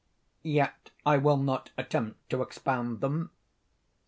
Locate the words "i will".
1.05-1.37